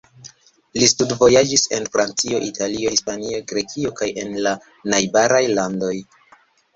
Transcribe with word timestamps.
Li 0.77 0.87
studvojaĝis 0.91 1.65
en 1.77 1.83
Francio, 1.95 2.39
Italio, 2.47 2.93
Hispanio, 2.95 3.41
Grekio 3.51 3.91
kaj 3.99 4.07
en 4.23 4.33
la 4.47 4.55
najbaraj 4.95 5.43
landoj. 5.61 5.93